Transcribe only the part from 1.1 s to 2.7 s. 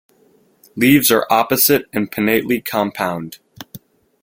are opposite and pinnately